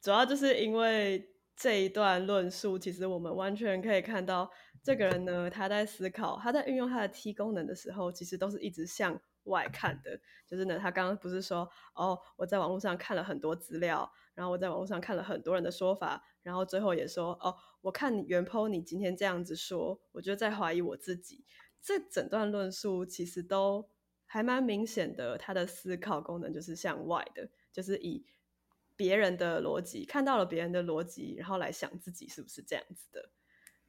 [0.00, 4.50] 主要就是因为这一段论述，其实我们完全可以看到。
[4.82, 10.20] 这个人呢，他在思考，他在运用他的 T 功能的时候，其实都是一直向外看的。
[10.46, 21.46] 就是呢，他刚刚不是说，哦，我在网络上看了很多资料，然后我在网络上看了很多人的说法，然后最后也说，哦，我看你原 po 你今天这样子说，我就在怀疑我自己。
[21.80, 23.88] 这整段论述其实都
[24.26, 28.26] 还蛮明显的，他的思考功能就是向外的，就是以
[28.96, 33.30] 别人的逻辑看到了别人的逻辑，然后来想自己是不是这样子的，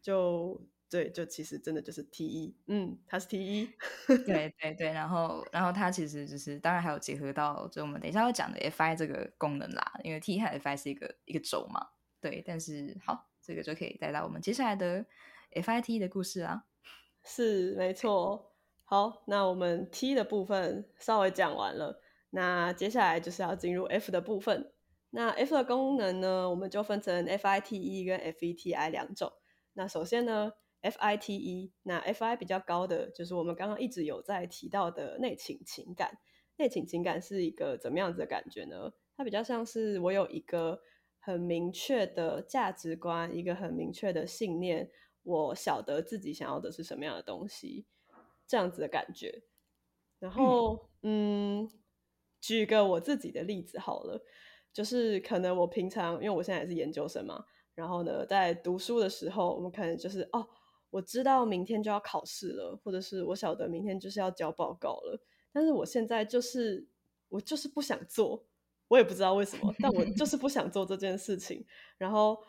[0.01, 0.67] 就。
[0.87, 3.67] 对，就其实真的就是 T 一，嗯，他是 T 一，
[4.23, 11.87] 对对对，然后然后他其实就是当然还有结合到就我们等一下要讲的 FI 这个功能啦，因为 T 和 FI 是一个一个轴嘛，
[12.21, 15.03] 对，但是好，这个就可以带到我们接下来的
[15.53, 16.65] FIT 的故事啊，
[17.23, 24.71] 是没错，好，那我们 T 的部分稍微讲完了，那接下来就是要进入 F 的部分，
[25.15, 29.31] 那 F 的功能呢，我们就分成 FITE 跟 FETI 两种，
[29.73, 30.51] 那首先呢。
[30.85, 36.19] FITE，那 FI 比较高的就是我们刚刚一直有在提到的内倾情感。
[36.57, 38.93] 内倾情感是一个怎么样子的感觉呢？
[39.17, 40.79] 它比较像是我有一个
[41.17, 44.91] 很明确的价值观，一个很明确的信念，
[45.23, 47.87] 我晓得自己想要的是什么样的东西，
[48.45, 49.41] 这样子的感觉。
[50.19, 51.67] 然后，嗯，
[52.39, 54.23] 举个我自己的例子好了，
[54.75, 60.45] 就是可能我平常因为我现在也是研究生嘛，然后呢，在读书的时候，我们可能就是哦。
[60.91, 65.19] 我知道明天就要考试了，或者是我晓得明天就是要交报告了，
[65.51, 66.87] 但是我现在就是
[67.27, 68.45] 我就是不想做，
[68.87, 71.65] 我也不知道为什么，但我就 是不想做这件事情。
[71.97, 72.41] 然后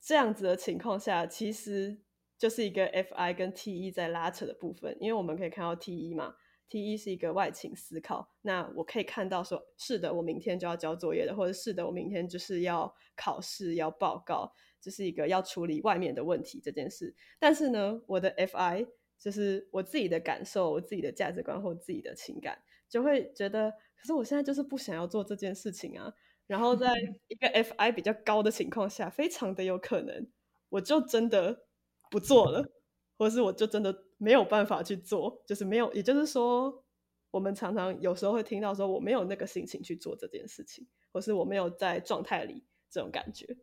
[0.00, 2.00] 这样子的情况下，其实
[2.38, 6.36] 就是一个 F I 跟 T E 在拉扯的部分，因为我们可以看到 T E 嘛
[6.72, 14.54] ，T E 是一个外倾思考，那我可以看到说，是的，我明天就要交作业的，或者是的，我明天就是要考试要报告。
[14.80, 22.58] 这是一个要处理外面的问题这件事，但是呢，我的 FI 就是我自己的感受、我自己的价值观或自己的情感，
[22.88, 26.12] 就会觉得，可是我现在就是不想要做这件事情啊。
[26.48, 26.92] 然后在
[27.28, 30.26] 一个 FI 比较高的情况下，非常的有可能，
[30.70, 31.66] 我就真的
[32.10, 32.72] 不做了，
[33.16, 36.84] 或是我就真的没有办法去做，就是没有，也就是说，
[37.32, 43.56] 我们常常有时候会听到说，我没有那个心情去做这件事情，或是我没有在状态里这种感觉。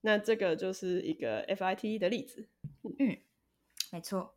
[0.00, 2.48] 那这个就是一个 FIT 的例子，
[2.98, 3.18] 嗯，
[3.92, 4.34] 没错。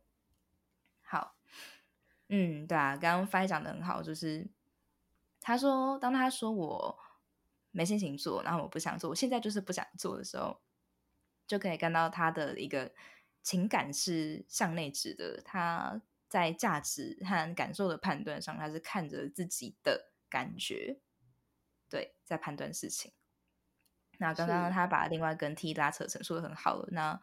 [1.02, 1.34] 好，
[2.28, 4.46] 嗯，对啊，刚刚 Fi 讲的很好，就是
[5.40, 6.96] 他说，当他说我
[7.72, 10.60] 没心情做，然后我不想做，我现在就是不想做的时候，
[11.48, 12.92] 就可以看到他的一个
[13.44, 20.98] 情感是向内指的，他在价值和感受的判断上，他是看着自己的感觉，
[21.88, 23.12] 对，在判断事情。
[24.18, 27.20] 那刚刚他把另外跟 T 拉扯成说的很好了，那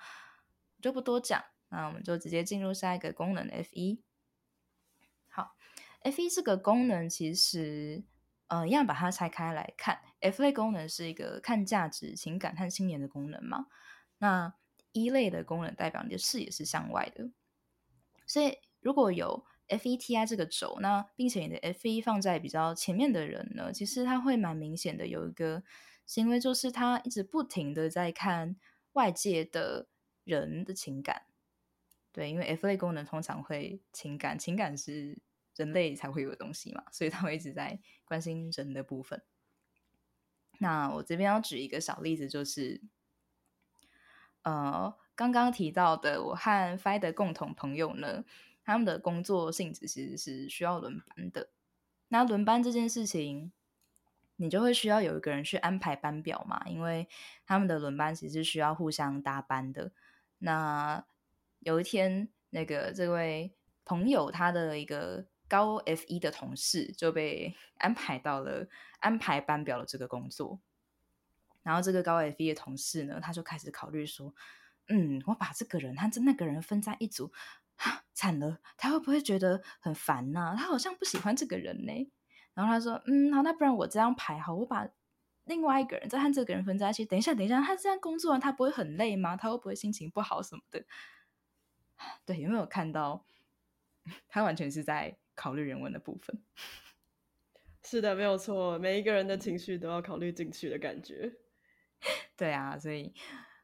[0.81, 4.03] 就不多讲，那我们就直接进入下一个功能 F 一。
[5.27, 5.55] 好
[6.01, 8.03] ，F 一这个功能其实，
[8.47, 13.65] 呃，一样把它拆开来看，F 类功能是一个看价值、情感和信念的功能嘛。
[14.19, 14.53] 那
[14.91, 17.29] 一类的功能代表你的视野是向外的，
[18.25, 25.63] 所以如果有 F E T I 这个轴，那并且你的 F 一放在比较前面的人呢，其实他会蛮明显的有一个。
[26.03, 28.57] 行为就是他一直不停的在看
[28.93, 29.87] 外界的
[30.25, 31.27] 人的情感，
[32.11, 35.21] 对，因为 F 类功能通常会情感，情感是
[35.55, 39.21] 人类才会有的东西嘛，所以他会一直在关心人的部分。
[40.59, 42.81] 那我这边要举一个小例子，就是
[44.43, 48.23] 呃，刚刚提到的我和 Fi 的共同朋友呢，
[48.63, 51.49] 他们的工作性质其实是需要轮班的。
[52.07, 53.51] 那轮班这件事情。
[54.37, 57.07] 你就会需要有一个人去安排班表嘛，因为
[57.45, 59.91] 他们的轮班其实需要互相搭班的。
[60.39, 61.05] 那
[61.59, 63.53] 有一天，那个这位
[63.85, 68.67] 朋友他的一个高 F 一的同事就被 安排到了
[68.99, 70.59] 安排班表的这个工作。
[71.63, 74.33] 然后这个高 F 一的同事呢，他就开始考虑说
[74.89, 77.31] ：“嗯，我把这个人和这那个人分在一组，
[77.77, 80.55] 啊，惨了，他会不会觉得很烦呢？
[80.57, 82.11] 他好像不喜欢这个人呢。”
[82.53, 84.87] 然后他说：“嗯，好，那不然我这样排好，我把。”
[85.45, 89.35] 另外一个人再和这个人分在一起，等一下，等一下，他这样工作完，他不会很累吗？
[89.35, 90.85] 他会不会心情不好什么的？
[92.25, 93.25] 对，有没有看到？
[94.29, 96.43] 他完全是在考虑人文的部分。
[97.83, 101.40] 是的，没有错，每一个人的情绪都要考虑进去的感觉。
[102.35, 103.13] 对啊，所以，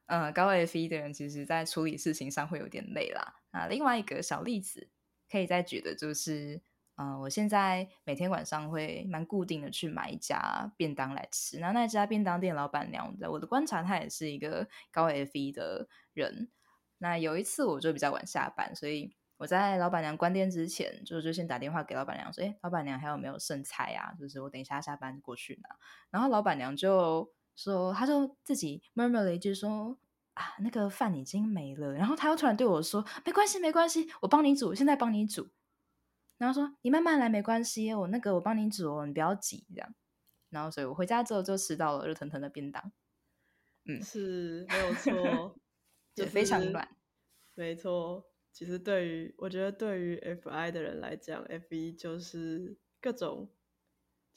[0.05, 3.35] 呃，高 F 一的人，其实在处理事情上会有点累啦。
[3.51, 4.89] 啊，另外一个小例子
[5.29, 6.61] 可以再举的就是。
[6.99, 11.59] 嗯，我现在每天晚上会蛮固定的去买一家便当来吃。
[11.59, 16.49] 那那家便当店老板娘，在我的观察，她也是一个高 F 一的人。
[16.97, 24.15] 那有一次我就比较晚下班，所以我在老板娘关店之前，就就先打电话给老板娘说：“哎，老板娘还有没有剩菜啊？
[24.19, 25.69] 就是我等一下下班过去拿。”
[26.09, 29.97] 然后老板娘就说，他就自己 murmur 了一句说
[30.35, 35.49] ：“啊，那个饭已经没了。”然后他又突然对我说：“没关系，没关系，我帮你煮，现在帮你煮。”
[36.37, 39.95] 然后说你慢慢来没关系，我那个我帮你煮哦，你不要急这样。
[40.49, 42.93] 然后所以我回家之后就吃到了热腾腾的便当。
[43.85, 45.59] 嗯，是没有错，
[46.13, 46.87] 就非常软。
[47.55, 53.49] 没错，其实对于我觉得对于 FI 的人来讲，F 一就是各种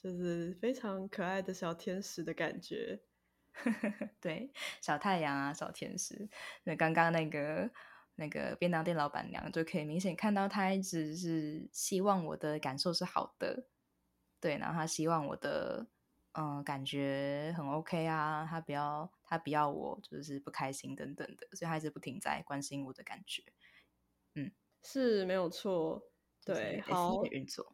[0.01, 2.99] 就是非常可爱的小天使的感觉。
[4.21, 6.29] 对，小太阳啊，小天使。
[6.63, 7.71] 那刚刚那个。
[8.15, 13.65] 那个便当店老板娘就可以明显看到，她一直是希望我的感受是好的，
[14.39, 15.87] 对，然后她希望我的
[16.33, 23.41] 嗯感觉很 OK 啊，她不要她不要我就是不开心等等的，所以她一直不停在关心我的感觉，
[24.35, 24.51] 嗯，
[24.83, 26.03] 是没有错，
[26.45, 27.73] 对，好的运作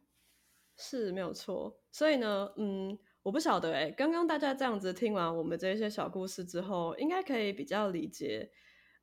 [0.76, 2.98] 是没有错，所以呢，嗯，
[3.28, 8.50] 我不晓得哎，刚刚大家这样子听完我们这些小故事之后，应该可以比较理解。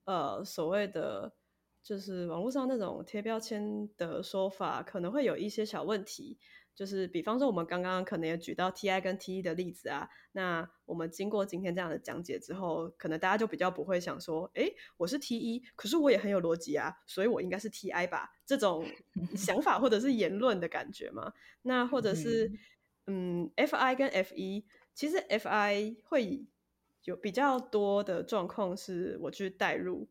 [0.06, 1.32] 呃，所谓的
[1.84, 6.40] 就是网络上那种贴标签的说法，可能会有一些小问题。
[6.74, 10.10] 就是比方说，我们刚刚可能也举到 T I 跟 T E 的例子啊。
[10.32, 18.32] 那我们经过今天这样的讲解之后，可能大家就比较不会想说，哎，我是 T E，可是我也很有逻辑啊，所以我应该是 T I 吧？
[18.44, 18.86] 这种
[19.38, 21.32] 想法或者是言论的感觉嘛。
[21.62, 22.52] 那或者是，
[23.08, 26.48] 嗯，F I 跟 F 一，其实 F I 会。
[27.06, 30.10] 有比较多的状况是我去代入，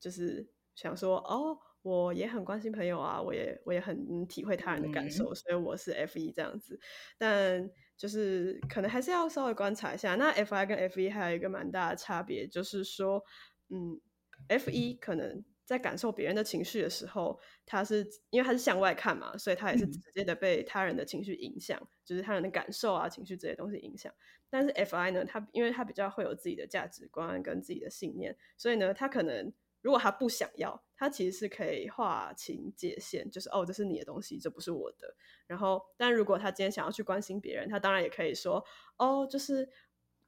[0.00, 6.80] 就是想说哦，我也很关心朋友啊，我也我也很体会他人的感受，所以我是 F 一这样子。
[7.18, 10.14] 但就是可能还是要稍微观察一下。
[10.14, 13.22] 那 F I 跟 F 一还有一个蛮大的差别，就是说，
[13.68, 14.00] 嗯
[14.48, 15.44] ，F 一可能。
[15.72, 24.12] 在感受别人的情绪的时候，他是因为他是向外看嘛，所以他也是直接的被他人的情绪影响，就是他人的感受啊、情绪这些东西影响。
[24.50, 29.50] 但是 FI 呢，他因为他比较会有自己的价值观跟自己的信念，所以呢，他可能
[29.80, 35.16] 如果他不想要，他其实是可以划清界限，就是哦，这是你的东西，这不是我的。
[35.46, 38.62] 然后，但如果他今天想要去关心别人，他当然也可以说
[38.98, 39.68] 哦，就是。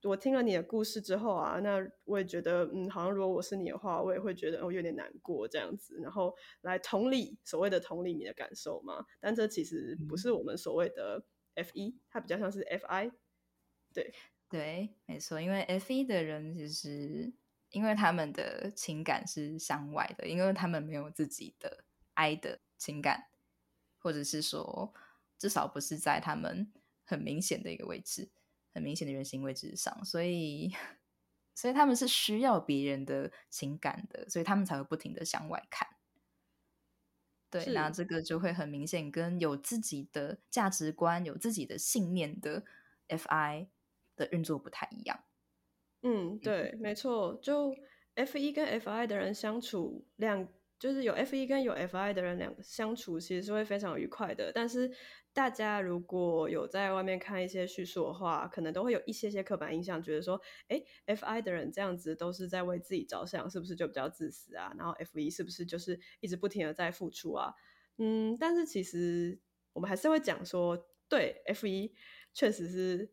[0.05, 9.07] 我听了你的故事之后啊，那我也觉得，嗯，好像如果我是你的话，我也会觉得哦有点难过这样子，然后来同理所谓的同理你的感受嘛。
[9.21, 11.25] 但这其实不是我们所谓的
[11.55, 13.11] F 一，它比较像是 F I。
[13.93, 14.13] 对
[14.49, 17.33] 对，没错，因为 F 一的人其实
[17.71, 21.85] 因为他们的情感是向外的，因为他们没有自己的
[22.15, 23.29] I 的情感，
[23.99, 24.93] 或者是说
[25.39, 26.71] 至少不是在他们
[27.05, 28.31] 很明显的一个位置。
[28.75, 30.75] 很明显的人行位置上，所以，
[31.55, 35.89] 所以他们是需要别人的情感的，所以他们才会不停的向外看。
[37.49, 42.65] 对，那这个就会很明显，跟有自己的价值观、有自己的信念的
[43.09, 43.69] FI
[44.17, 45.25] 的运作不太一样。
[46.03, 47.75] 嗯，对，没错，就
[48.17, 50.49] F 一跟 FI 的人相处两。
[50.77, 54.53] 就是有 F 一跟有 FI 的人两相处，其实是会非常愉快的。
[54.53, 54.93] 但是
[55.35, 64.73] 大家如果有在外面看一些叙述的话，可能都会有一些些刻板印象，觉得说，哎，FI 的人这样子都是在为自己着想，是不是就比较自私啊？
[64.79, 67.53] 然后 F 一是不是就是一直不停的在付出啊？
[67.99, 69.41] 嗯，但是其实
[69.73, 71.93] 我们还是会讲说，对 F 一
[72.33, 73.11] 确实是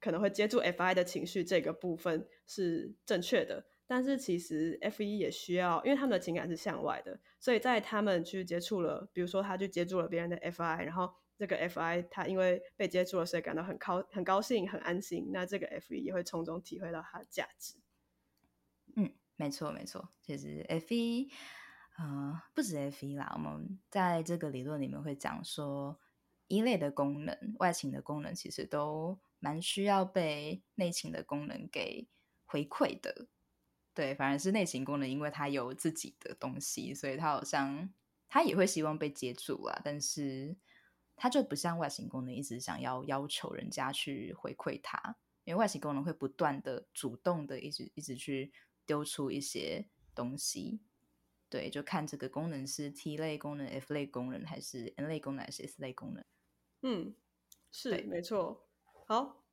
[0.00, 3.64] 可能会接住 FI 的情绪这个部分是正确的。
[3.86, 17.76] 但是其实 F 一也需要，因为他们的情感是向外的，所以在他们去接触了，比如说他去接触了别人的 FI，然后这个 FI 他因为被接触了，所以感到很高很高兴很安心，那这个 F 一也会从中体会到它的价值。
[18.94, 21.32] 嗯，没错没错，其实 F 一
[21.96, 25.98] 呃，不止 F 一啦，我们在这个理论里面会讲说，
[26.46, 32.06] 一类的功能、外勤的功能，其实都蛮需要被内勤的功能给
[32.44, 33.28] 回馈的。
[33.94, 37.90] 对，反而是内勤功能，因为它有自己的东西，所以它好像
[38.28, 39.80] 它也会希望被接住啦。
[39.82, 40.54] 但是
[41.22, 48.50] 它就不像外形功能，一直想要要求人家去回馈它，因为外形功能会不断的主动的一直一直去
[48.86, 50.80] 丢出一些东西。
[51.50, 56.24] 对，就看这个功能是 T 类功能、F 类功能，还是 N 类功能，还是 S 类功能。
[56.80, 57.14] 嗯，
[57.70, 58.66] 是没错。
[59.06, 59.44] 好，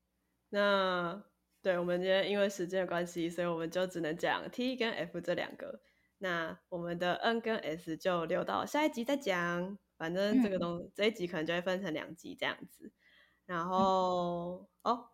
[0.48, 1.22] 那
[1.62, 5.82] 对我们今天因为时间的关系，所以我们就只能讲 T 跟 F 这两个。
[6.20, 9.78] 那我们的 N 跟 S 就留到下一集再讲。
[9.98, 12.92] 反正这个东这一集可能就会分成两集这样子。
[13.46, 15.10] 然后哦，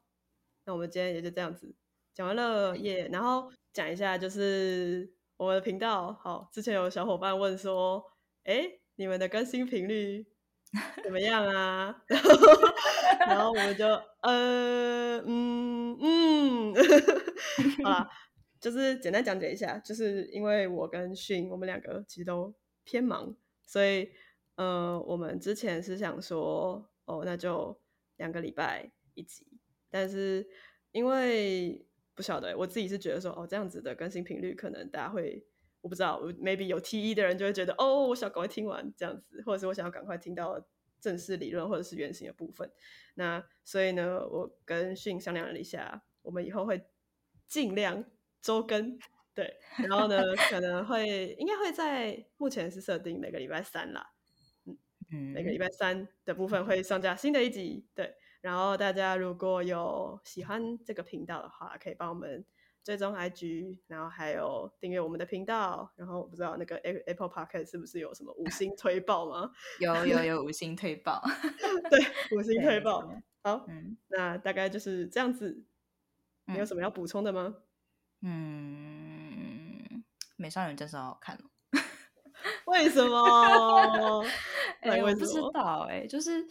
[0.66, 1.74] 那我们今天也就这样子
[2.14, 3.10] 讲完了耶。
[3.12, 5.14] 然后讲一下就是。
[5.36, 8.02] 我们的频道好，之前有小伙伴问说
[8.46, 10.26] ：“哎，你们的更新频率
[11.04, 12.32] 怎么样啊？” 然后
[13.28, 13.86] 然后我们就
[14.22, 16.74] 呃嗯嗯，
[17.84, 18.10] 好啦，
[18.62, 22.54] 就是简单讲解一下，就是因为我跟迅我们两个其实都
[22.86, 24.12] 偏忙，所以
[24.56, 27.80] 呃，我们之前是想说哦，那就
[28.18, 29.48] 两个礼拜一集，
[29.90, 30.48] 但是
[30.92, 35.44] 因为不晓得，我自己是觉得说，哦，这样子的更新频率可能大家会，
[35.82, 40.64] 我不知道，maybe 有 T 一的人就会觉得，哦，我想赶快听完这样子，或者是我想要赶快听到
[41.02, 42.72] 正式理论或者是原型的部分。
[43.16, 46.86] 那所以呢，我跟迅商量了一下，我们以后会
[47.48, 48.06] 尽量
[48.40, 49.00] 周更，
[49.34, 54.13] 对，然后呢，可能会应该会在目前是设定每个礼拜三啦，
[55.34, 58.16] 每个礼拜三的部分会上架新的一集，对。
[58.42, 62.46] 然后大家如果有喜欢这个频道的话，可以帮我们
[62.84, 65.94] 追踪 IG，然后还有订阅我们的频道。
[65.96, 69.50] 然后我不知道那个 Apple Podcast 是不是有什么五星 推爆吗？
[69.80, 71.24] 有有有五星推爆，
[71.90, 73.10] 对，五星推爆。
[73.44, 75.64] 好，嗯，那大概就是这样子。
[76.46, 77.56] 你有什么要补充的吗？
[78.22, 80.04] 嗯，
[80.36, 81.53] 美少女真是好好看哦。
[82.68, 84.24] 为什么？
[84.82, 86.46] 哎，我不知道，哎，就是。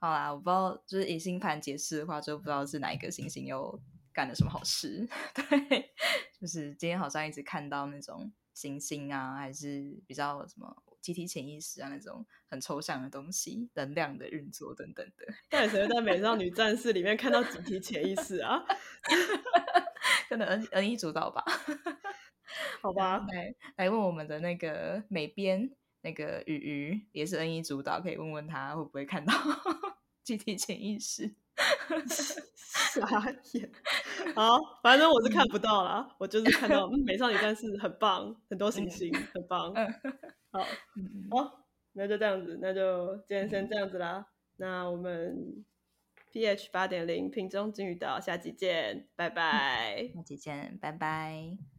[0.00, 3.82] 好啦，我不知道，就是以星盘解释的话，就不知道是哪一个星星又
[4.12, 5.04] 干了什么好事。
[5.34, 5.92] 对，
[6.40, 15.26] 就是今天好像一直看到那种行星啊，还是比较什么集体潜意识啊那种很抽象的东西，能量的运作等等的。
[15.50, 18.64] 到底谁会在《美少女战士》里面看到集体潜意识啊？
[20.28, 21.44] 可能恩恩一主导吧。
[22.82, 25.70] 好吧，来来问我们的那个美编。
[26.02, 29.34] 那个鱼鱼也是 N 一主导，可以问问他会不会看到
[30.22, 31.34] 集体潜意识。
[32.54, 33.70] 傻眼。
[34.32, 39.74] 好，反正我是看不到啦，我就是看到美少女战士很棒，很多星星，很棒。
[40.52, 40.60] 好，
[41.30, 44.24] 好，那就这样子，那就今天先这样子啦。
[44.56, 45.64] 那我们
[46.30, 50.08] PH 八点零瓶中金鱼岛，下期见，拜拜。
[50.14, 51.77] 下期见，拜拜。